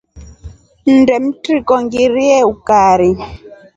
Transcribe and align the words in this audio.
Nnde 0.93 1.15
mtriko 1.25 1.73
ngirie 1.83 2.37
ukari. 2.53 3.11